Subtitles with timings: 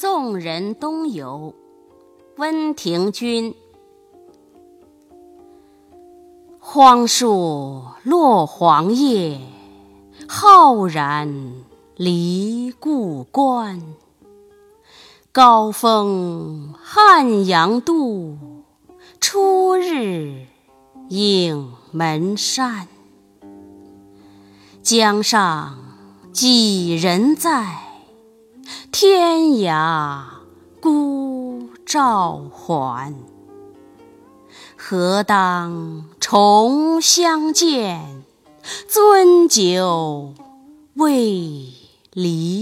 [0.00, 1.56] 送人东游，
[2.36, 3.56] 温庭筠。
[6.60, 9.40] 荒树落黄叶，
[10.28, 11.52] 浩然
[11.96, 13.82] 离故关。
[15.32, 18.38] 高风汉阳渡，
[19.20, 20.46] 初日
[21.08, 22.86] 影门山。
[24.80, 25.76] 江上
[26.32, 27.87] 几人在？
[29.00, 30.24] 天涯
[30.80, 33.14] 孤照还。
[34.76, 38.24] 何当重相见，
[38.90, 40.34] 樽酒
[40.94, 41.68] 未
[42.12, 42.57] 离。